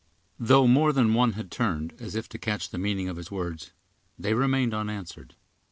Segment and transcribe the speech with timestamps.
[0.39, 3.71] Though more than one had turned, as if to catch the meaning of his words,
[4.17, 5.35] they remained unanswered.